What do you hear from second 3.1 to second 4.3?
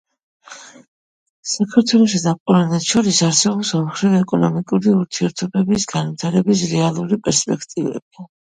არსებობს ორმხრივი